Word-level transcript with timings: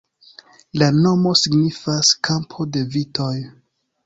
La 0.81 0.87
nomo 0.95 1.33
signifas 1.41 2.09
"kampo 2.29 2.69
de 2.75 2.85
vitoj". 2.97 3.33